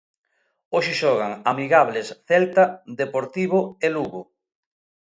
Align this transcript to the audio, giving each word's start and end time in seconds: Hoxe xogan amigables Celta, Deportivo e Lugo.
Hoxe 0.73 0.93
xogan 1.01 1.33
amigables 1.51 2.07
Celta, 2.29 2.63
Deportivo 3.01 3.59
e 3.85 3.87
Lugo. 3.95 4.21